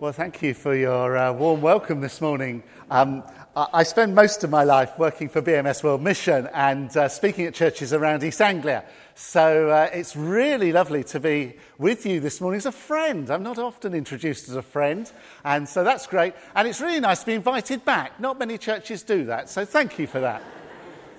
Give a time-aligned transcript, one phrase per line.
[0.00, 2.62] Well, thank you for your uh, warm welcome this morning.
[2.90, 3.22] Um,
[3.54, 7.52] I spend most of my life working for BMS World Mission and uh, speaking at
[7.52, 8.86] churches around East Anglia.
[9.14, 13.28] So uh, it's really lovely to be with you this morning as a friend.
[13.28, 15.12] I'm not often introduced as a friend,
[15.44, 16.32] and so that's great.
[16.56, 18.18] And it's really nice to be invited back.
[18.18, 20.42] Not many churches do that, so thank you for that.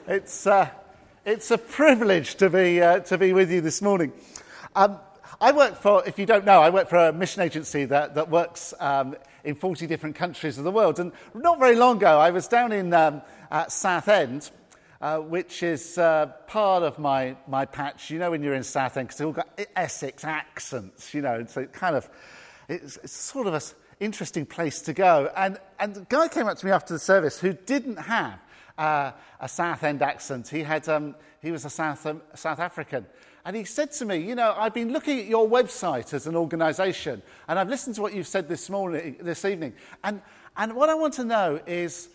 [0.08, 0.68] It's, uh,
[1.24, 4.12] it's a privilege to be, uh, to be with you this morning.
[4.76, 4.98] Um,
[5.42, 8.30] I work for, if you don't know, I work for a mission agency that, that
[8.30, 11.00] works um, in 40 different countries of the world.
[11.00, 13.24] And not very long ago, I was down in um,
[13.68, 14.52] Southend,
[15.02, 18.12] uh, which is uh, part of my, my patch.
[18.12, 21.62] You know, when you're in Southend, because they've all got Essex accents, you know, so
[21.62, 22.08] it kind of,
[22.70, 23.62] it's, it's sort of an
[24.00, 25.32] interesting place to go.
[25.36, 28.40] And, and the guy came up to me after the service who didn't have
[28.78, 30.50] uh, a Southend accent.
[30.50, 33.08] He, had, um, he was a South, um, South African.
[33.46, 36.36] And he said to me, You know, I've been looking at your website as an
[36.36, 39.74] organization, and I've listened to what you've said this morning, this evening.
[40.04, 40.22] And,
[40.58, 42.10] and what I want to know is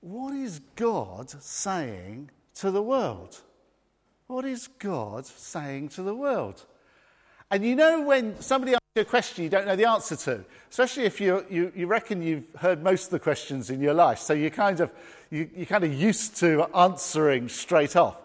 [0.00, 3.40] what is God saying to the world?
[4.26, 6.64] What is God saying to the world?
[7.50, 10.44] And you know, when somebody asks you a question you don't know the answer to,
[10.68, 14.18] especially if you, you, you reckon you've heard most of the questions in your life,
[14.18, 14.92] so you're kind of,
[15.30, 18.16] you, you're kind of used to answering straight off.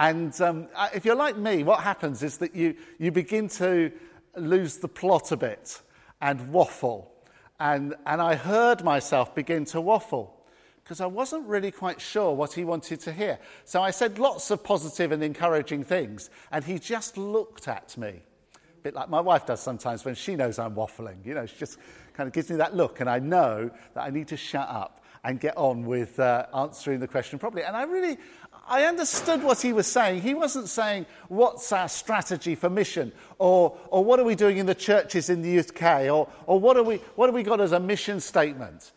[0.00, 3.92] And um, uh, if you're like me, what happens is that you, you begin to
[4.34, 5.82] lose the plot a bit
[6.22, 7.12] and waffle.
[7.60, 10.42] And, and I heard myself begin to waffle
[10.82, 13.38] because I wasn't really quite sure what he wanted to hear.
[13.66, 18.22] So I said lots of positive and encouraging things, and he just looked at me.
[18.54, 21.26] A bit like my wife does sometimes when she knows I'm waffling.
[21.26, 21.76] You know, she just
[22.14, 25.04] kind of gives me that look, and I know that I need to shut up
[25.24, 27.64] and get on with uh, answering the question properly.
[27.64, 28.16] And I really,
[28.70, 30.22] I understood what he was saying.
[30.22, 33.10] He wasn't saying, What's our strategy for mission?
[33.40, 36.08] Or, or what are we doing in the churches in the UK?
[36.08, 38.92] Or, or what, are we, what have we got as a mission statement?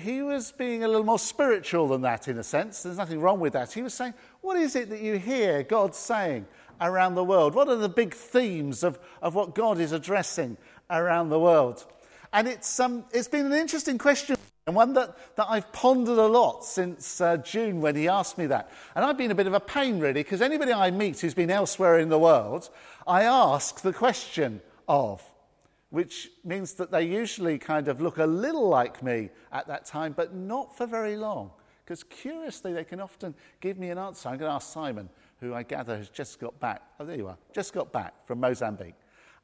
[0.00, 2.82] He was being a little more spiritual than that, in a sense.
[2.82, 3.72] There's nothing wrong with that.
[3.72, 6.44] He was saying, What is it that you hear God saying
[6.80, 7.54] around the world?
[7.54, 10.56] What are the big themes of, of what God is addressing
[10.90, 11.86] around the world?
[12.32, 14.36] And it's, um, it's been an interesting question
[14.66, 18.46] and one that, that I've pondered a lot since uh, June when he asked me
[18.46, 18.70] that.
[18.94, 21.50] And I've been a bit of a pain, really, because anybody I meet who's been
[21.50, 22.70] elsewhere in the world,
[23.06, 25.20] I ask the question of,
[25.90, 30.12] which means that they usually kind of look a little like me at that time,
[30.12, 31.50] but not for very long.
[31.84, 34.28] Because curiously, they can often give me an answer.
[34.28, 35.08] I'm going to ask Simon,
[35.40, 36.82] who I gather has just got back.
[37.00, 38.94] Oh, there you are, just got back from Mozambique.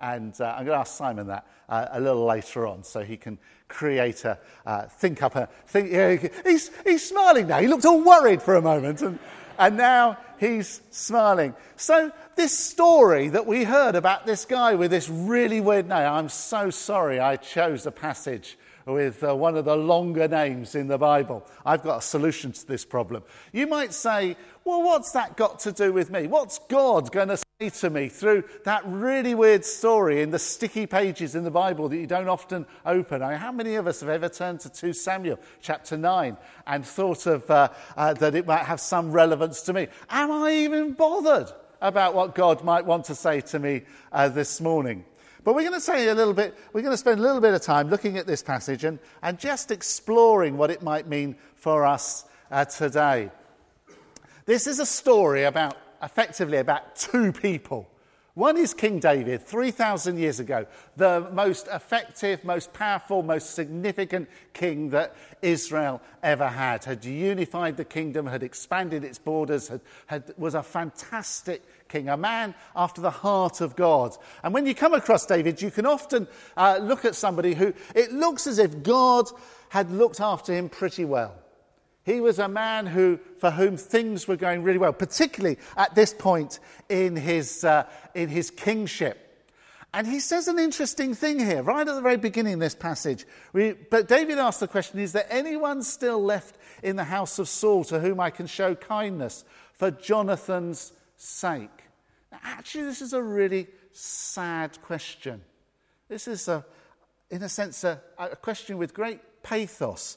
[0.00, 3.16] And uh, I'm going to ask Simon that uh, a little later on so he
[3.16, 7.60] can create a, uh, think up a, think, yeah, he's, he's smiling now.
[7.60, 9.19] He looked all worried for a moment and,
[9.59, 11.54] and now he's smiling.
[11.76, 16.28] So this story that we heard about this guy with this really weird name, I'm
[16.28, 20.97] so sorry I chose a passage with uh, one of the longer names in the
[20.97, 21.44] Bible.
[21.66, 23.22] I've got a solution to this problem.
[23.53, 26.26] You might say, well, what's that got to do with me?
[26.26, 31.34] What's God going to to me through that really weird story in the sticky pages
[31.34, 33.20] in the Bible that you don't often open?
[33.20, 36.36] I mean, how many of us have ever turned to 2 Samuel chapter 9
[36.68, 39.88] and thought of uh, uh, that it might have some relevance to me?
[40.08, 41.50] Am I even bothered
[41.82, 43.82] about what God might want to say to me
[44.12, 45.04] uh, this morning?
[45.42, 47.54] But we're going to say a little bit, we're going to spend a little bit
[47.54, 51.84] of time looking at this passage and, and just exploring what it might mean for
[51.84, 53.32] us uh, today.
[54.47, 57.88] This is a story about, effectively, about two people.
[58.38, 60.64] One is King David, 3,000 years ago,
[60.97, 66.84] the most effective, most powerful, most significant king that Israel ever had.
[66.84, 72.16] Had unified the kingdom, had expanded its borders, had, had, was a fantastic king, a
[72.16, 74.16] man after the heart of God.
[74.44, 78.12] And when you come across David, you can often uh, look at somebody who it
[78.12, 79.26] looks as if God
[79.70, 81.34] had looked after him pretty well.
[82.08, 86.14] He was a man who, for whom things were going really well, particularly at this
[86.14, 86.58] point
[86.88, 89.46] in his, uh, in his kingship.
[89.92, 93.27] And he says an interesting thing here, right at the very beginning of this passage.
[93.53, 97.47] We, but David asks the question Is there anyone still left in the house of
[97.47, 99.44] Saul to whom I can show kindness
[99.74, 101.68] for Jonathan's sake?
[102.33, 105.42] Now, actually, this is a really sad question.
[106.09, 106.65] This is, a,
[107.28, 110.16] in a sense, a, a question with great pathos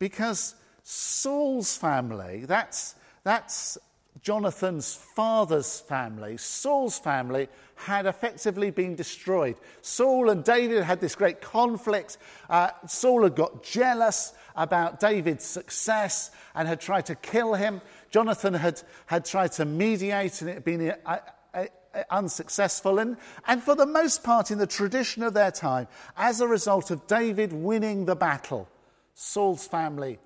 [0.00, 0.56] because
[0.92, 3.78] Saul's family, that's, that's
[4.22, 9.54] Jonathan's father's family, Saul's family, had effectively been destroyed.
[9.82, 12.18] Saul and David had this great conflict.
[12.48, 17.82] Uh, Saul had got jealous about David's success and had tried to kill him.
[18.10, 21.18] Jonathan had, had tried to mediate, and it had been uh,
[21.54, 21.66] uh,
[22.10, 22.98] unsuccessful.
[22.98, 23.16] And,
[23.46, 25.86] and for the most part, in the tradition of their time,
[26.16, 28.68] as a result of David winning the battle,
[29.14, 30.18] Saul's family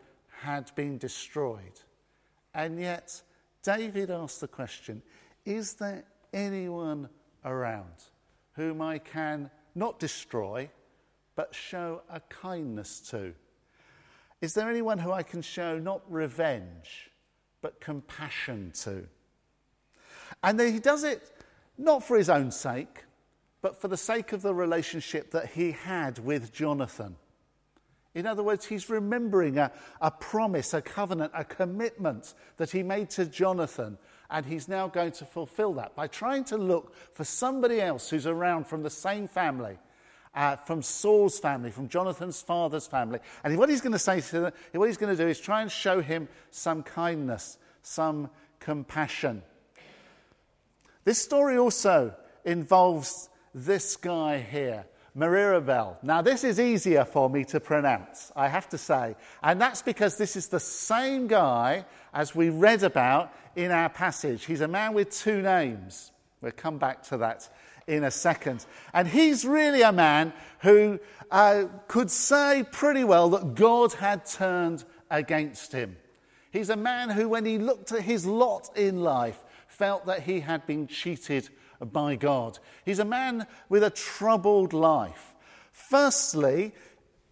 [0.44, 1.80] had been destroyed.
[2.54, 3.22] And yet,
[3.62, 5.02] David asked the question
[5.44, 7.08] Is there anyone
[7.44, 7.94] around
[8.52, 10.70] whom I can not destroy,
[11.34, 13.34] but show a kindness to?
[14.42, 17.10] Is there anyone who I can show not revenge,
[17.62, 19.06] but compassion to?
[20.42, 21.22] And then he does it
[21.78, 23.04] not for his own sake,
[23.62, 27.16] but for the sake of the relationship that he had with Jonathan.
[28.14, 33.10] In other words, he's remembering a, a promise, a covenant, a commitment that he made
[33.10, 33.98] to Jonathan,
[34.30, 38.26] and he's now going to fulfill that by trying to look for somebody else who's
[38.26, 39.78] around from the same family.
[40.34, 43.20] Uh, from Saul's family, from Jonathan's father's family.
[43.44, 45.62] And what he's going to say to them, what he's going to do is try
[45.62, 49.44] and show him some kindness, some compassion.
[51.04, 55.98] This story also involves this guy here, Merib-Baal.
[56.02, 59.14] Now, this is easier for me to pronounce, I have to say.
[59.42, 64.44] And that's because this is the same guy as we read about in our passage.
[64.44, 66.10] He's a man with two names.
[66.40, 67.48] We'll come back to that
[67.86, 68.66] in a second.
[68.92, 70.98] And he's really a man who
[71.30, 75.96] uh, could say pretty well that God had turned against him.
[76.50, 79.38] He's a man who, when he looked at his lot in life,
[79.68, 81.48] felt that he had been cheated
[81.84, 82.58] by God.
[82.84, 85.34] He's a man with a troubled life.
[85.72, 86.72] Firstly,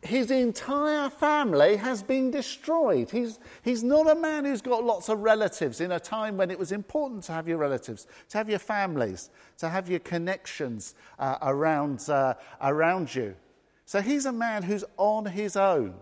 [0.03, 3.11] his entire family has been destroyed.
[3.11, 6.59] He's, he's not a man who's got lots of relatives in a time when it
[6.59, 11.39] was important to have your relatives, to have your families, to have your connections uh,
[11.43, 13.37] around, uh, around you.
[13.85, 15.95] So he's a man who's on his own.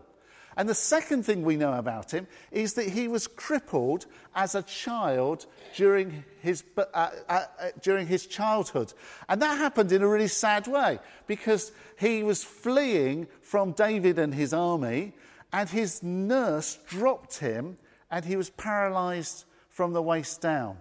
[0.57, 4.63] And the second thing we know about him is that he was crippled as a
[4.63, 7.45] child during his, uh, uh, uh,
[7.83, 8.93] during his childhood.
[9.29, 14.35] And that happened in a really sad way because he was fleeing from David and
[14.35, 15.15] his army,
[15.53, 17.77] and his nurse dropped him,
[18.11, 20.79] and he was paralyzed from the waist down.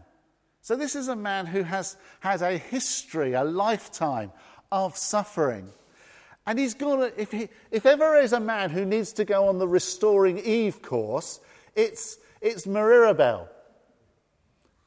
[0.62, 4.32] So, this is a man who has had a history, a lifetime
[4.72, 5.72] of suffering.
[6.50, 9.50] And he's going to, if, he, if ever is a man who needs to go
[9.50, 11.42] on the Restoring Eve course,
[11.76, 13.48] it's, it's Merib-Baal.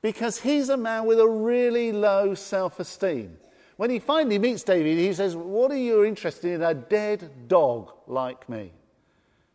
[0.01, 3.37] Because he's a man with a really low self esteem.
[3.77, 6.63] When he finally meets David, he says, What are you interested in?
[6.63, 8.73] A dead dog like me.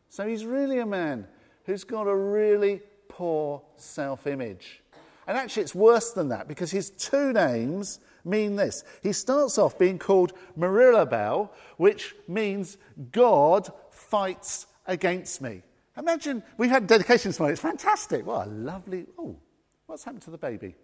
[0.07, 1.27] So he's really a man
[1.65, 4.81] who's got a really poor self image.
[5.27, 8.83] And actually, it's worse than that because his two names mean this.
[9.01, 12.77] He starts off being called Merib-Baal, which means
[13.12, 15.63] God fights against me.
[15.97, 17.53] Imagine, we've had dedication morning.
[17.53, 18.25] It's fantastic.
[18.25, 19.06] What a lovely.
[19.18, 19.35] Oh,
[19.88, 20.75] what's happened to the baby?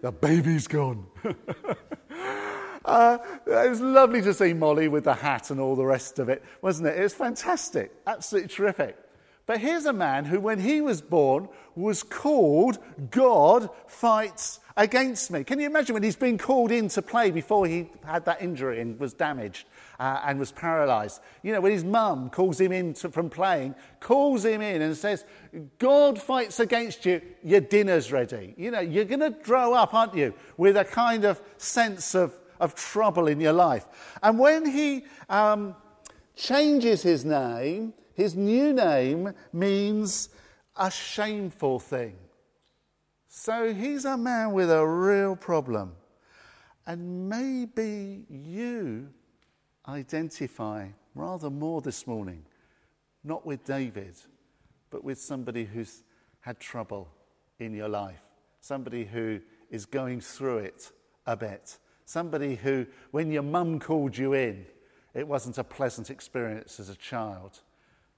[0.00, 1.04] The baby's gone.
[2.84, 6.28] uh, it was lovely to see Molly with the hat and all the rest of
[6.28, 6.98] it, wasn't it?
[6.98, 7.92] It was fantastic.
[8.06, 8.96] Absolutely terrific.
[9.46, 12.78] But here's a man who, when he was born, was called
[13.10, 15.42] God Fights Against Me.
[15.42, 18.80] Can you imagine when he's been called in to play before he had that injury
[18.80, 19.66] and was damaged
[19.98, 21.20] uh, and was paralyzed?
[21.42, 24.96] You know, when his mum calls him in to, from playing, calls him in and
[24.96, 25.24] says,
[25.80, 28.54] God fights against you, your dinner's ready.
[28.56, 32.38] You know, you're going to grow up, aren't you, with a kind of sense of,
[32.60, 33.84] of trouble in your life.
[34.22, 35.74] And when he um,
[36.36, 40.28] changes his name, his new name means
[40.76, 42.14] a shameful thing.
[43.40, 45.92] So he's a man with a real problem.
[46.88, 49.10] And maybe you
[49.86, 52.44] identify rather more this morning,
[53.22, 54.16] not with David,
[54.90, 56.02] but with somebody who's
[56.40, 57.08] had trouble
[57.60, 58.22] in your life,
[58.60, 59.40] somebody who
[59.70, 60.90] is going through it
[61.24, 64.66] a bit, somebody who, when your mum called you in,
[65.14, 67.60] it wasn't a pleasant experience as a child.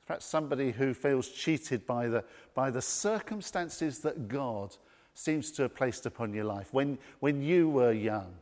[0.06, 2.24] Perhaps somebody who feels cheated by the,
[2.54, 4.74] by the circumstances that God
[5.14, 6.72] seems to have placed upon your life.
[6.72, 8.34] When, when you were young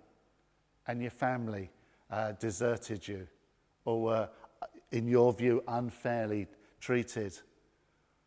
[0.87, 1.71] and your family
[2.11, 3.27] uh, deserted you
[3.85, 4.29] or were,
[4.93, 6.47] in your view, unfairly
[6.81, 7.39] treated.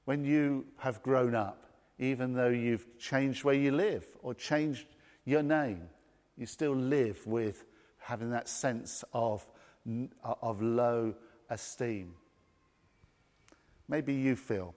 [0.06, 1.66] When you have grown up,
[2.00, 4.88] even though you've changed where you live or changed
[5.26, 5.84] your name,
[6.38, 7.66] you still live with
[8.00, 9.46] having that sense of,
[10.24, 11.14] of low
[11.50, 12.14] esteem.
[13.88, 14.74] Maybe you feel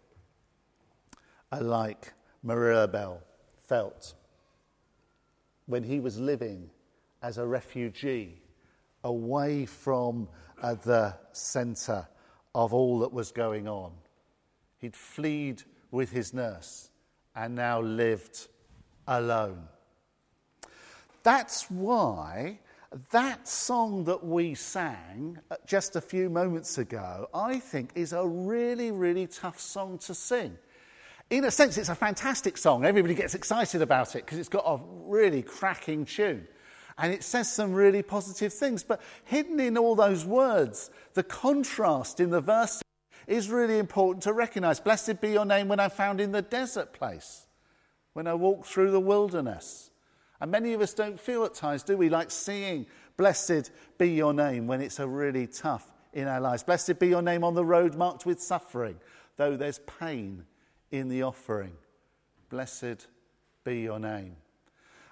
[1.61, 2.13] like
[2.45, 3.23] Merib-Baal
[3.75, 4.15] felt
[5.67, 6.71] when he was living
[7.23, 8.41] as a refugee
[9.03, 10.29] away from
[10.63, 12.07] uh, the centre
[12.55, 13.91] of all that was going on.
[14.79, 16.91] He'd fled with his nurse
[17.35, 18.47] and now lived
[19.09, 19.67] alone.
[21.25, 22.61] That's why
[23.11, 28.93] that song that we sang just a few moments ago, I think, is a really,
[28.93, 30.59] really tough song to sing.
[31.31, 32.85] In a sense, it's a fantastic song.
[32.85, 36.47] Everybody gets excited about it because it's got a really cracking tune.
[36.99, 38.85] And it says some really positive things.
[38.85, 42.83] But hidden in all those words, the contrast in the verse
[43.27, 44.79] is really important to recognize.
[44.79, 47.47] Blessed be your name when I'm found in the desert place,
[48.13, 49.91] when I walk through the wilderness.
[50.41, 54.35] And many of us don't feel at times, do we, like seeing, Blessed be your
[54.35, 56.65] name when it's a really tough in our lives.
[56.65, 58.97] Blessed be your name on the road marked with suffering,
[59.37, 60.45] though there's pain
[60.99, 61.73] in the offering.
[62.51, 63.07] Blessed
[63.65, 64.37] be your name.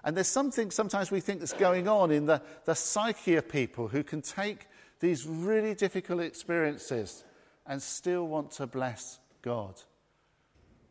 [0.05, 3.89] And there's something sometimes we think that's going on in the, the psyche of people
[3.89, 4.67] who can take
[5.01, 7.25] these really difficult experiences
[7.67, 9.75] and still want to bless God.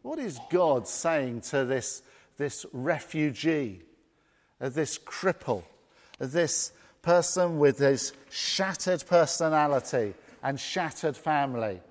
[0.02, 2.04] What is God saying to this,
[2.38, 3.82] this refugee,
[4.60, 5.64] uh, this cripple,
[6.20, 6.72] uh, this
[7.02, 11.82] person with his shattered personality and shattered family,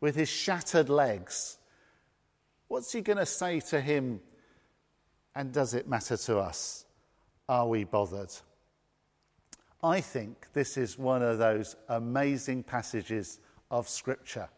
[0.00, 1.58] with his shattered legs?
[2.72, 4.22] What's he going to say to him?
[5.34, 6.86] And does it matter to us?
[7.46, 8.32] Are we bothered?
[9.82, 14.48] I think this is one of those amazing passages of Scripture.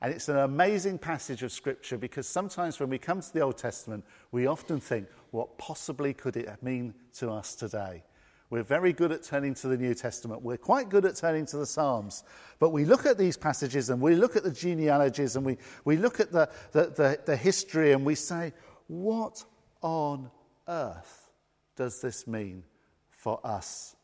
[0.00, 3.58] And it's an amazing passage of Scripture because sometimes when we come to the Old
[3.58, 8.04] Testament, we often think, what possibly could it mean to us today?
[8.48, 10.42] We're very good at turning to the New Testament.
[10.42, 12.22] We're quite good at turning to the Psalms.
[12.60, 15.96] But we look at these passages and we look at the genealogies and we, we
[15.96, 18.52] look at the, the, the, the history and we say,
[18.86, 19.44] what
[19.82, 20.30] on
[20.68, 21.30] earth
[21.76, 22.62] does this mean
[23.10, 23.96] for us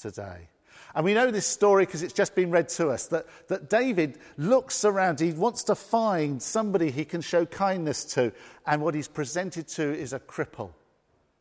[0.00, 0.48] today?
[0.94, 4.18] And we know this story because it's just been read to us that, that David
[4.36, 8.32] looks around, he wants to find somebody he can show kindness to,
[8.64, 10.70] and what he's presented to is a cripple.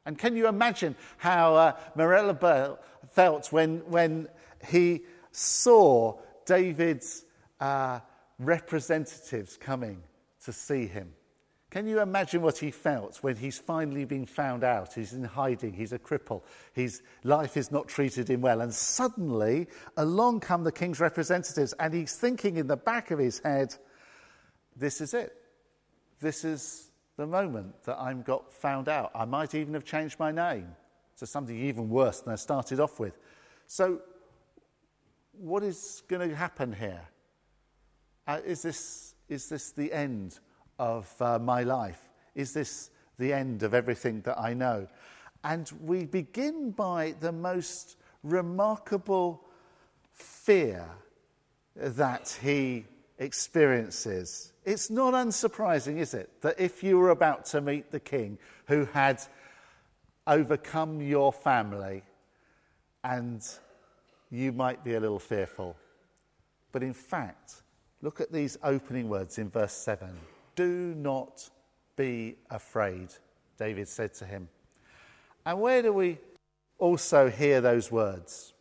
[0.08, 2.76] And can you imagine how uh,
[3.12, 4.30] felt when, when
[4.66, 5.02] he
[5.34, 7.26] saw David's
[7.60, 8.00] uh,
[8.40, 10.02] representatives coming
[10.46, 11.12] to see him?
[11.72, 14.94] Can you imagine what he felt when he's finally been found out?
[14.94, 18.62] He's in hiding, he's a cripple, his life is not treated him well.
[18.62, 23.40] And suddenly, along come the king's representatives, and he's thinking in the back of his
[23.40, 23.76] head,
[24.74, 25.34] this is it.
[26.22, 26.87] This is
[27.18, 29.12] the moment that I'm got found out.
[29.14, 30.68] I might even have changed my name
[31.18, 33.18] to something even worse than I started off with.
[33.66, 34.00] So,
[35.34, 37.02] what is going to happen here?
[38.28, 40.40] Uh, is, this, is this the end
[40.80, 42.10] of uh, my life?
[42.36, 44.88] Is this the end of everything that I know?
[45.44, 49.44] And we begin by the most remarkable
[50.12, 50.88] fear
[51.76, 52.86] that he
[53.18, 54.54] experiences.
[54.66, 58.86] It's not unsurprising, is it, that if you were about to meet the king who
[58.86, 59.22] had
[60.26, 62.04] overcome your family
[63.04, 63.42] and
[64.30, 65.76] you might be a little fearful.
[66.72, 67.62] But in fact,
[68.02, 70.10] look at these opening words in verse 7.
[70.56, 71.50] Do not
[71.96, 73.10] be afraid,
[73.58, 74.50] David said to him.
[75.46, 76.18] And where do we
[76.78, 78.54] also hear those words?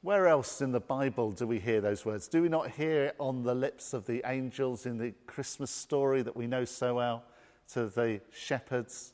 [0.00, 2.28] Where else in the Bible do we hear those words?
[2.28, 6.22] Do we not hear it on the lips of the angels in the Christmas story
[6.22, 7.24] that we know so well
[7.72, 9.12] to the shepherds?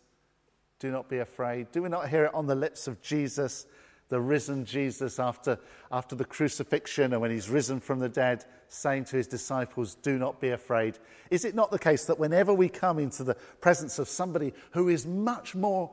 [0.78, 1.72] Do not be afraid.
[1.72, 3.66] Do we not hear it on the lips of Jesus
[4.08, 5.58] the risen Jesus after,
[5.90, 10.18] after the crucifixion and when he's risen from the dead, saying to his disciples, Do
[10.18, 10.98] not be afraid.
[11.30, 14.88] Is it not the case that whenever we come into the presence of somebody who
[14.88, 15.90] is much more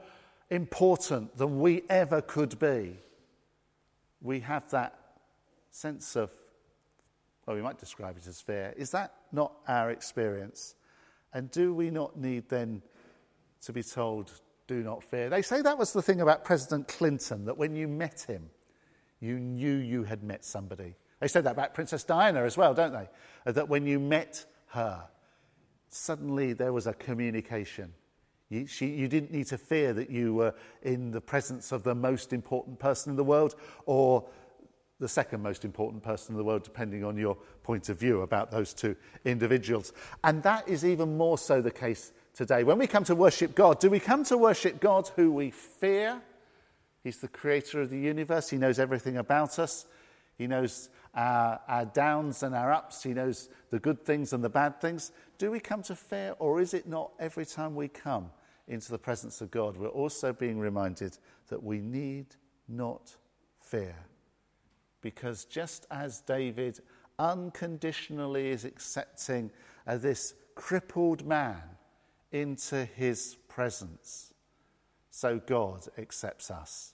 [0.49, 2.97] important than we ever could be,
[4.21, 4.97] we have that
[5.71, 6.31] sense of,
[7.45, 8.73] well, we might describe it as fear.
[8.77, 10.75] Is that not our experience?
[11.33, 12.81] And do we not need then
[13.61, 14.31] to be told,
[14.67, 15.29] do not fear.
[15.29, 18.49] They say that was the thing about President Clinton, that when you met him,
[19.19, 20.95] you knew you had met somebody.
[21.19, 23.51] They said that about Princess Diana as well, don't they?
[23.51, 25.03] That when you met her,
[25.89, 27.93] suddenly there was a communication.
[28.51, 30.53] You, she, you didn't need to fear that you were
[30.83, 33.55] in the presence of the most important person in the world
[33.85, 34.25] or
[34.99, 38.51] the second most important person in the world, depending on your point of view about
[38.51, 39.93] those two individuals.
[40.25, 42.63] And that is even more so the case today.
[42.63, 46.21] When we come to worship God, do we come to worship God who we fear?
[47.05, 49.85] He's the creator of the universe, He knows everything about us,
[50.37, 54.49] He knows our, our downs and our ups, He knows the good things and the
[54.49, 55.13] bad things.
[55.37, 58.29] Do we come to fear, or is it not every time we come
[58.67, 61.17] into the presence of God, we're also being reminded
[61.49, 62.27] that we need
[62.67, 63.15] not
[63.59, 63.95] fear?
[65.01, 66.79] Because just as David
[67.19, 69.51] unconditionally is accepting
[69.87, 71.61] uh, this crippled man
[72.31, 74.33] into his presence.
[75.09, 76.93] so God accepts us.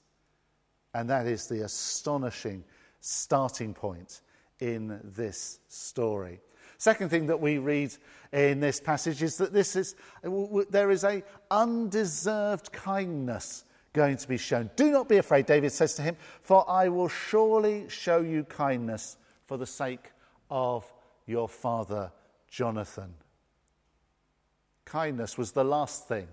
[0.94, 2.64] And that is the astonishing
[3.00, 4.22] starting point
[4.60, 6.42] in this story.
[6.78, 7.94] Second thing that we read
[8.32, 9.96] in this passage is that this is,
[10.70, 14.70] there is a undeserved kindness going to be shown.
[14.76, 19.18] Do not be afraid, David says to him, for I will surely show you kindness
[19.46, 20.12] for the sake
[20.52, 20.92] of
[21.26, 22.12] your father
[22.48, 23.14] Jonathan.
[24.86, 26.28] Kindness was the last thing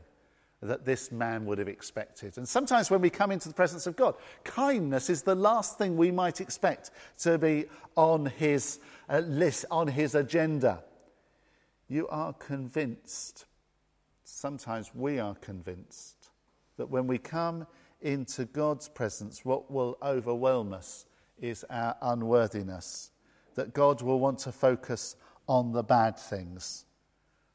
[0.64, 2.38] that this man would have expected.
[2.38, 5.96] And sometimes when we come into the presence of God, kindness is the last thing
[5.96, 7.66] we might expect to be
[7.96, 10.82] on his uh, list, on his agenda.
[11.88, 13.44] You are convinced,
[14.24, 16.30] sometimes we are convinced,
[16.78, 17.66] that when we come
[18.00, 21.06] into God's presence, what will overwhelm us
[21.40, 23.10] is our unworthiness,
[23.54, 25.16] that God will want to focus
[25.46, 26.86] on the bad things.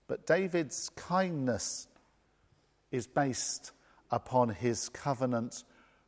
[0.08, 1.88] But David's kindness
[2.92, 3.72] is based
[4.12, 5.64] upon his covenant,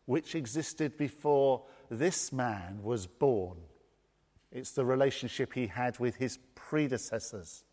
[0.06, 3.58] which existed before this man was born.
[4.52, 7.64] It's the relationship he had with his predecessors.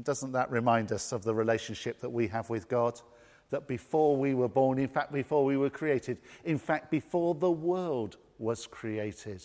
[0.00, 3.00] Doesn't that remind us of the relationship that we have with God?
[3.50, 7.50] That before we were born, in fact, before we were created, in fact, before the
[7.50, 9.42] world was created,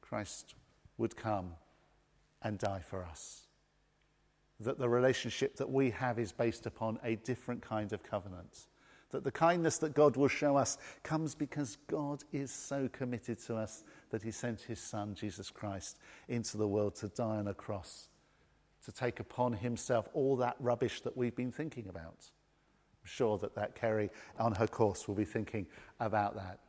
[0.00, 0.54] Christ
[0.98, 1.52] would come
[2.42, 3.46] and die for us
[4.64, 8.66] that the relationship that we have is based upon a different kind of covenant.
[9.10, 13.56] That the kindness that God will show us comes because God is so committed to
[13.56, 17.54] us that he sent his son, Jesus Christ, into the world to die on a
[17.54, 18.08] cross,
[18.84, 22.30] to take upon himself all that rubbish that we've been thinking about.
[23.02, 25.66] I'm sure that, that Kerry on her course will be thinking
[26.00, 26.60] about that.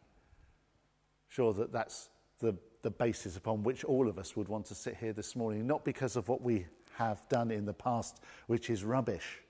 [1.29, 2.09] Sure that that's
[2.39, 5.65] the, the basis upon which all of us would want to sit here this morning,
[5.65, 6.65] not because of what we
[6.97, 9.41] have done in the past, which is rubbish,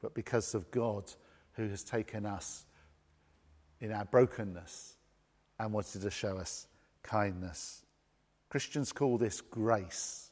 [0.00, 1.04] but because of God
[1.52, 2.64] who has taken us
[3.80, 4.96] in our brokenness
[5.58, 6.66] and wanted to show us
[7.02, 7.84] kindness.
[8.48, 10.30] Christians call this grace.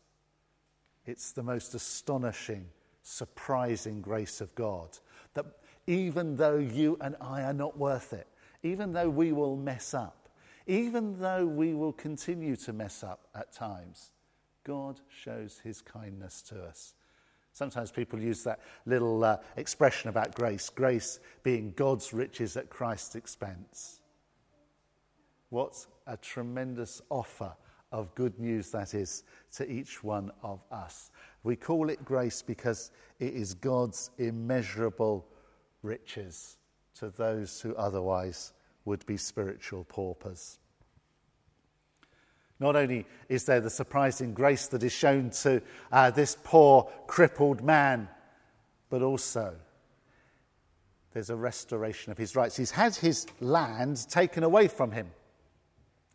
[1.07, 2.67] It's the most astonishing,
[3.03, 4.99] surprising grace of God
[5.35, 5.47] that
[5.87, 8.27] even though you and I are not worth it,
[8.63, 10.29] even though we will mess up,
[10.67, 14.13] even though we will continue to mess up at times,
[14.71, 16.95] God shows his kindness to us.
[17.53, 23.17] Sometimes people use that little uh, expression about grace grace being God's riches at Christ's
[23.17, 24.01] expense.
[25.49, 27.53] What a tremendous offer
[27.91, 29.25] of good news that is
[29.57, 31.11] to each one of us.
[31.43, 35.27] We call it grace because it is God's immeasurable
[35.83, 36.59] riches
[36.95, 38.53] to those who otherwise
[38.85, 40.60] would be spiritual paupers.
[42.61, 47.63] Not only is there the surprising grace that is shown to uh, this poor, crippled
[47.63, 48.09] man,
[48.91, 49.57] but also
[51.15, 52.57] there's a restoration of his rights.
[52.57, 55.11] He's had his land taken away from him,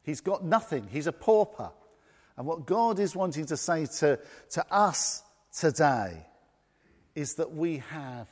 [0.03, 1.71] he's got nothing, he's a pauper.
[2.37, 4.19] And what God is wanting to say to,
[4.51, 5.23] to us
[5.57, 6.25] today
[7.15, 8.27] is that we have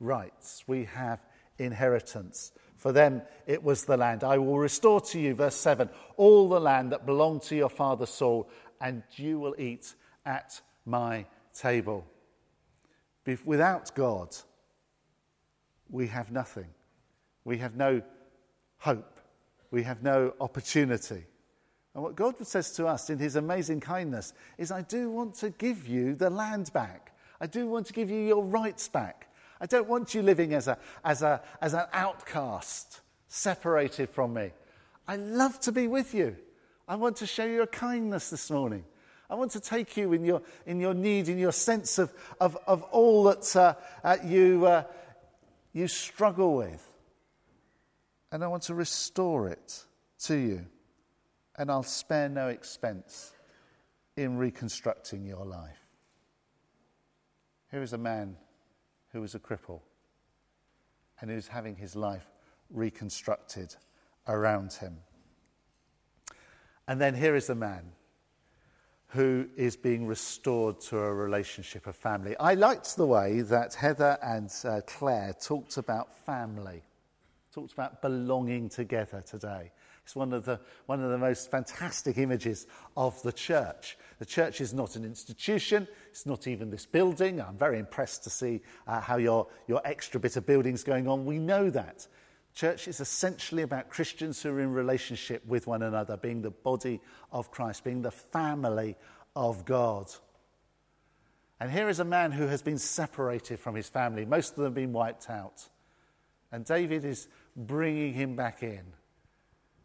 [0.00, 1.20] rights, we have
[1.58, 2.52] inheritance.
[2.82, 4.24] For them it was the land.
[4.24, 8.06] I will restore to you, verse 7, all the land that belonged to your father
[8.06, 9.94] Saul, and you will eat
[10.26, 12.04] at my table.
[13.44, 14.34] Without God,
[15.90, 16.66] we have nothing.
[17.44, 18.02] We have no
[18.78, 19.20] hope.
[19.70, 21.24] We have no opportunity.
[21.94, 25.50] And what God says to us in his amazing kindness is, I do want to
[25.50, 27.14] give you the land back.
[27.40, 29.31] I do want to give you your rights back.
[29.62, 34.50] I don't want you living as, a, as, a, as an outcast, separated from me.
[35.06, 36.36] I love to be with you.
[36.88, 38.84] I want to show you a kindness this morning.
[39.30, 42.58] I want to take you in your, in your need, in your sense of, of,
[42.66, 44.82] of all that uh, uh, you, uh,
[45.72, 46.84] you struggle with.
[48.32, 49.84] And I want to restore it
[50.24, 50.66] to you.
[51.56, 53.32] And I'll spare no expense
[54.16, 55.78] in reconstructing your life.
[57.70, 58.36] Here is a man
[59.12, 59.80] who was a cripple
[61.20, 62.26] and who's having his life
[62.70, 63.74] reconstructed
[64.26, 64.96] around him.
[66.88, 67.92] And then here is a man
[69.08, 72.34] who is being restored to a relationship of family.
[72.38, 76.82] I liked the way that Heather and uh, Claire talked about family,
[77.54, 79.70] talked about belonging together today.
[80.04, 83.96] It's one of, the, one of the most fantastic images of the church.
[84.18, 87.40] The church is not an institution, it's not even this building.
[87.40, 91.24] I'm very impressed to see uh, how your, your extra bit of building's going on.
[91.24, 92.06] We know that.
[92.54, 97.00] Church is essentially about Christians who are in relationship with one another, being the body
[97.30, 98.96] of Christ, being the family
[99.34, 100.10] of God.
[101.60, 104.26] And here is a man who has been separated from his family.
[104.26, 105.68] Most of them have been wiped out.
[106.50, 108.82] And David is bringing him back in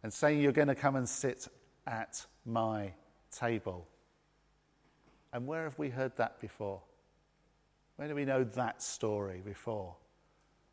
[0.04, 1.48] and saying, You're going to come and sit
[1.86, 2.94] at my
[3.32, 3.88] table.
[5.34, 6.82] And where have we heard that before?
[7.98, 9.96] Where do we know that story before?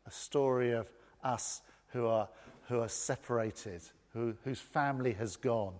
[0.05, 0.89] A story of
[1.23, 2.29] us who are,
[2.67, 3.81] who are separated,
[4.13, 5.73] who, whose family has gone,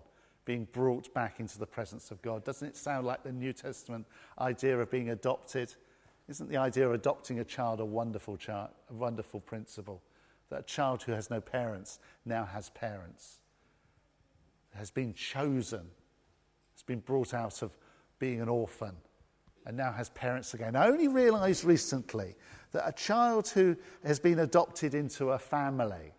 [0.46, 2.44] being brought back into the presence of God.
[2.44, 4.06] Doesn't it sound like the New Testament
[4.40, 5.74] idea of being adopted?
[6.28, 10.02] Isn't the idea of adopting a child a wonderful, child, a wonderful principle?
[10.50, 13.40] That a child who has no parents now has parents,
[14.76, 15.88] has been chosen,
[16.74, 17.78] has been brought out of
[18.20, 18.96] being an orphan,
[19.66, 20.76] and now has parents again.
[20.76, 22.36] I only realised recently
[22.72, 26.14] that a child who has been adopted into a family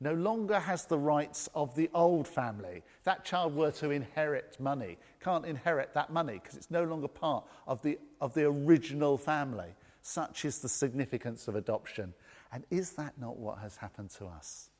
[0.00, 2.82] no longer has the rights of the old family.
[3.04, 7.44] That child were to inherit money, can't inherit that money because it's no longer part
[7.66, 9.74] of the, of the original family.
[10.00, 12.14] Such is the significance of adoption.
[12.52, 14.70] And is that not what has happened to us?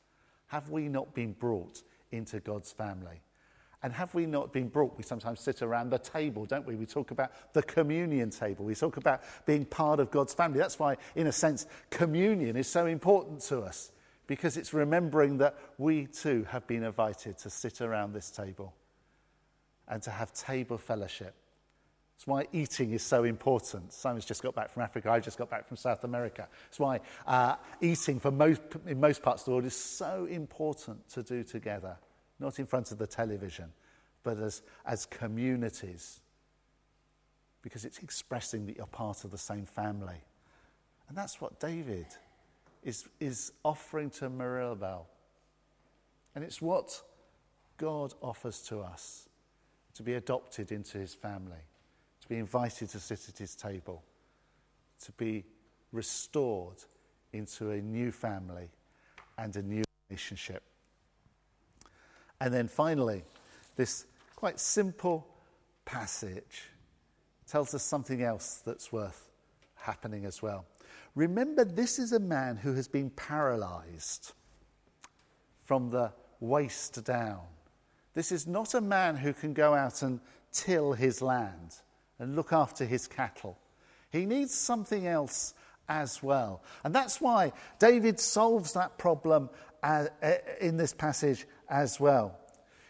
[0.49, 3.23] Have we not been brought into God's family?
[3.83, 4.97] And have we not been brought?
[4.99, 6.77] We sometimes sit around the table, don't we?
[6.77, 8.65] We talk about the communion table.
[8.65, 10.59] We talk about being part of God's family.
[10.59, 13.93] That's why, in a sense, communion is so important to us
[14.27, 18.75] because it's remembering that we too have been invited to sit around this table
[19.89, 21.35] and to have table fellowship.
[22.21, 23.95] That's why eating is so important.
[23.95, 25.11] Simon's just got back from Africa.
[25.11, 26.49] I just got back from South America.
[26.67, 31.09] That's why uh, eating for most, in most parts of the world is so important
[31.15, 31.97] to do together,
[32.39, 33.73] not in front of the television,
[34.23, 36.21] but as, as communities,
[37.63, 40.23] because it's expressing that you're part of the same family.
[41.09, 42.05] And that's what David
[42.83, 45.09] is, is offering to Mirabel.
[46.35, 47.01] And it's what
[47.79, 49.27] God offers to us
[49.95, 51.65] to be adopted into his family,
[52.31, 54.05] be invited to sit at his table,
[55.03, 55.45] to be
[55.91, 56.77] restored
[57.33, 58.71] into a new family
[59.37, 60.63] and a new relationship.
[62.41, 63.25] And then finally,
[63.75, 65.27] this quite simple
[65.85, 66.69] passage
[67.49, 69.29] tells us something else that's worth
[69.75, 70.65] happening as well.
[71.17, 74.35] Remember, this is a man who has been paralyzed
[75.65, 77.41] from the waist down.
[78.15, 80.21] This is not a man who can go out and
[80.53, 81.75] till his land
[82.21, 83.59] and look after his cattle.
[84.11, 85.55] He needs something else
[85.89, 86.63] as well.
[86.85, 89.51] And that's why David solves that problem
[89.83, 92.39] uh, uh, in this passage as well.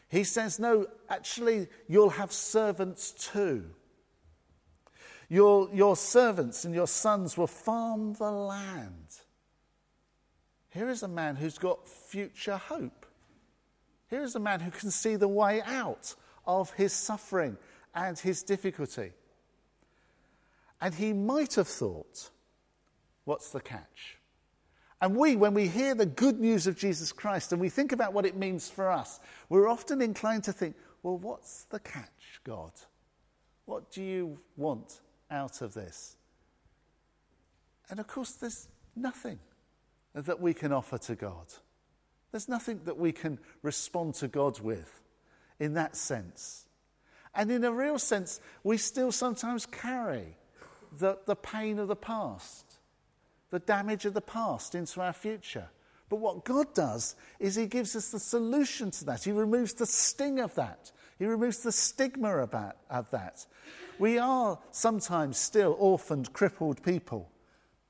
[0.09, 3.71] He says, No, actually, you'll have servants too.
[5.29, 9.07] Your, your servants and your sons will farm the land.
[10.71, 13.07] Here is a man who's got future hope.
[14.09, 16.17] Here is a man who can see the way out
[16.47, 17.57] of his suffering
[17.95, 19.13] and his difficulty.
[20.81, 22.31] And he might have thought,
[23.25, 24.19] what's the catch?
[25.01, 28.13] And we, when we hear the good news of Jesus Christ and we think about
[28.13, 32.73] what it means for us, we're often inclined to think, well, what's the catch, God?
[33.65, 36.17] What do you want out of this?
[37.89, 39.39] And of course, there's nothing
[40.15, 41.47] that we can offer to God.
[42.31, 45.03] There's nothing that we can respond to God with
[45.59, 46.67] in that sense.
[47.35, 50.37] And in a real sense, we still sometimes carry
[50.99, 52.79] the, the pain of the past,
[53.51, 55.69] the damage of the past into our future.
[56.09, 59.25] But what God does is He gives us the solution to that.
[59.25, 60.91] He removes the sting of that.
[61.19, 63.47] He removes the stigma about, of that.
[63.99, 67.31] We are sometimes still orphaned, crippled people,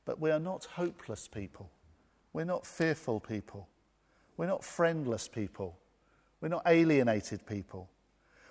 [0.05, 1.71] but we are not hopeless people.
[2.33, 3.69] We're not fearful people.
[4.37, 5.79] We're not friendless people.
[6.41, 7.89] We're not alienated people.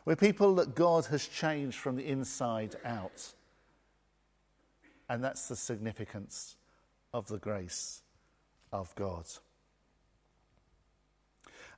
[0.05, 3.33] We're people that God has changed from the inside out.
[5.09, 6.55] And that's the significance
[7.13, 8.03] of the grace
[8.71, 9.25] of God.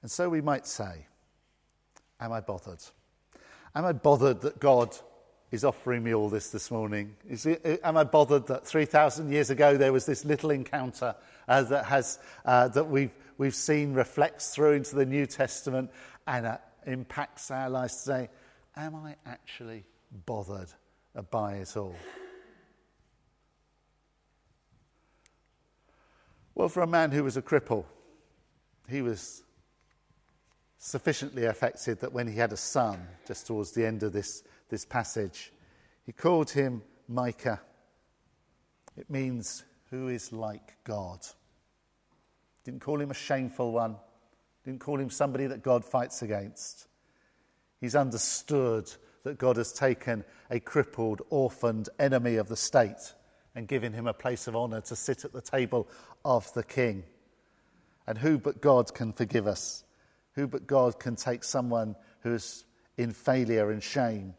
[0.01, 1.07] And so we might say,
[2.19, 2.83] Am I bothered?
[3.73, 4.95] Am I bothered that God
[5.49, 7.15] is offering me all this this morning?
[7.27, 11.15] It, am I bothered that 3,000 years ago there was this little encounter
[11.47, 15.89] uh, that, has, uh, that we've, we've seen reflects through into the New Testament
[16.27, 18.29] and uh, impacts our lives today?
[18.75, 19.83] Am I actually
[20.25, 20.69] bothered
[21.31, 21.95] by it all?
[26.55, 27.85] Well, for a man who was a cripple,
[28.89, 29.43] he was
[30.77, 34.85] sufficiently affected that when he had a son, just towards the end of this this
[34.85, 35.51] passage.
[36.05, 37.61] He called him Micah.
[38.97, 41.19] It means who is like God.
[42.63, 43.97] Didn't call him a shameful one.
[44.65, 46.87] Didn't call him somebody that God fights against.
[47.79, 48.91] He's understood
[49.23, 53.13] that God has taken a crippled, orphaned enemy of the state
[53.53, 55.89] and given him a place of honour to sit at the table
[56.23, 57.03] of the king.
[58.07, 59.83] And who but God can forgive us?
[60.35, 62.65] Who but God can take someone who is
[62.97, 64.33] in failure and shame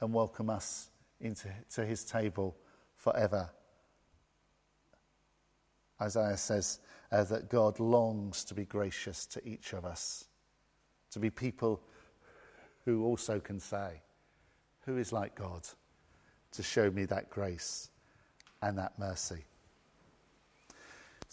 [0.00, 2.56] and welcome us into to his table
[2.96, 3.50] forever?
[6.00, 10.26] Isaiah says uh, that God longs to be gracious to each of us,
[11.12, 11.80] to be people
[12.84, 14.02] who also can say,
[14.84, 15.66] Who is like God?
[16.56, 17.90] to show me that grace
[18.62, 19.44] and that mercy.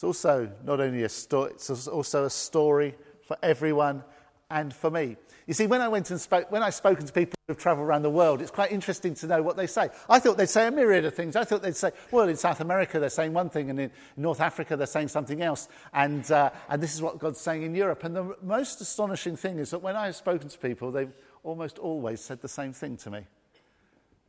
[0.03, 2.93] It's also not only a story, it's also a story
[3.25, 4.03] for everyone
[4.49, 5.15] and for me.
[5.47, 8.01] You see, when I went and spoke, when I've spoken to people who've travelled around
[8.01, 9.87] the world, it's quite interesting to know what they say.
[10.09, 11.37] I thought they'd say a myriad of things.
[11.37, 14.41] I thought they'd say, well, in South America they're saying one thing, and in North
[14.41, 18.03] Africa they're saying something else, and, uh, and this is what God's saying in Europe.
[18.03, 21.13] And the most astonishing thing is that when I've spoken to people, they've
[21.43, 23.21] almost always said the same thing to me.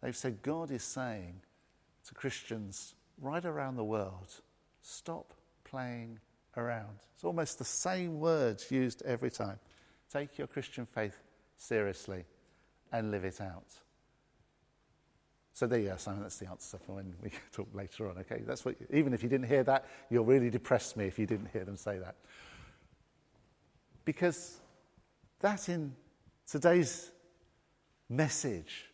[0.03, 1.41] They've said, God is saying
[2.07, 4.41] to Christians right around the world,
[4.81, 5.35] stop
[5.75, 6.21] playing
[6.57, 7.01] around.
[7.17, 9.59] It's almost the same words used every time.
[10.09, 11.19] Take your Christian faith
[11.57, 12.25] seriously
[12.93, 13.67] and live it out.
[15.53, 16.23] So there you go, Simon.
[16.23, 18.19] That's the answer for when we talk later on.
[18.19, 18.77] Okay, that's what.
[18.93, 21.77] Even if you didn't hear that, you'll really depress me if you didn't hear them
[21.77, 22.15] say that.
[24.05, 24.59] Because
[25.41, 25.93] that in
[26.47, 27.11] today's
[28.09, 28.93] message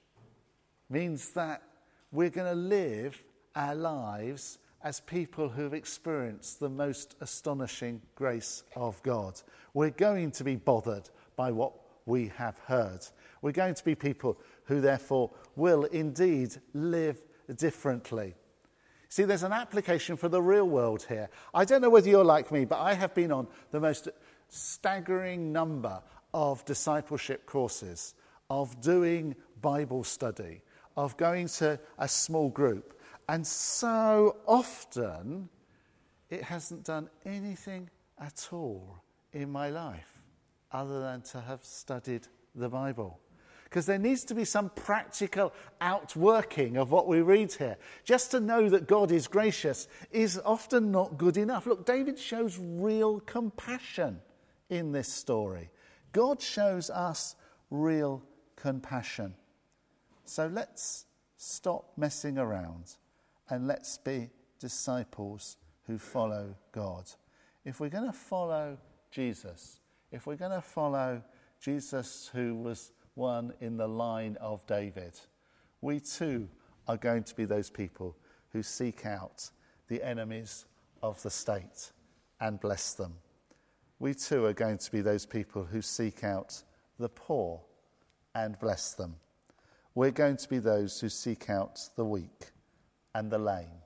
[0.88, 1.62] means that
[2.10, 3.22] we're going to live
[3.54, 9.40] our lives as people who've experienced the most astonishing grace of God.
[9.74, 11.72] We're going to be bothered by what
[12.06, 13.00] we have heard.
[13.42, 17.20] We're going to be people who, therefore, will indeed live
[17.56, 18.34] differently.
[19.08, 21.28] See, there's an application for the real world here.
[21.52, 24.08] I don't know whether you're like me, but I have been on the most
[24.48, 26.00] staggering number
[26.32, 28.14] of discipleship courses,
[28.48, 30.62] of doing Bible study,
[30.96, 32.99] of going to a small group.
[33.30, 35.48] And so often,
[36.30, 37.88] it hasn't done anything
[38.18, 40.18] at all in my life
[40.72, 43.20] other than to have studied the Bible.
[43.62, 47.76] Because there needs to be some practical outworking of what we read here.
[48.02, 51.66] Just to know that God is gracious is often not good enough.
[51.66, 54.18] Look, David shows real compassion
[54.70, 55.70] in this story.
[56.10, 57.36] God shows us
[57.70, 58.24] real
[58.56, 59.34] compassion.
[60.24, 61.04] So let's
[61.36, 62.96] stop messing around
[63.50, 67.04] and let's be disciples who follow God.
[67.64, 68.78] If we're going to follow
[69.10, 69.80] Jesus,
[70.12, 71.22] if we're going to follow
[71.60, 75.18] Jesus, who was one in the line of David,
[75.80, 76.48] we too
[76.88, 78.16] are going to be those people
[78.52, 79.50] who seek out
[79.88, 80.64] the enemies
[81.02, 81.92] of the state
[82.40, 83.14] and bless them.
[83.98, 86.62] We too are going to be those people who seek out
[86.98, 87.60] the poor
[88.34, 89.16] and bless them.
[89.94, 92.52] We're going to be those who seek out the weak
[93.14, 93.82] and the lame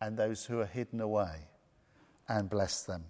[0.00, 1.48] and those who are hidden away
[2.28, 3.04] and bless them.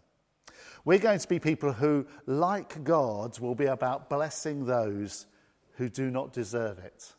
[0.84, 5.26] We're going to be people who, like God, will be about blessing those
[5.74, 7.12] who do not deserve it.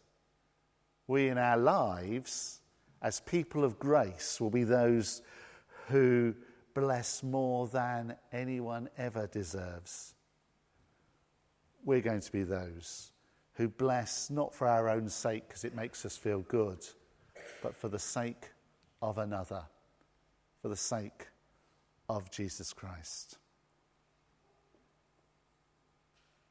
[1.07, 2.61] We, in our lives,
[3.01, 5.21] as people of grace, will be those
[5.87, 6.33] who
[6.73, 10.13] bless more than anyone ever deserves.
[11.83, 13.11] We're going to be those
[13.53, 16.85] who bless not for our own sake because it makes us feel good,
[17.61, 18.51] but for the sake
[19.01, 19.63] of another,
[20.61, 21.27] for the sake
[22.09, 23.37] of Jesus Christ.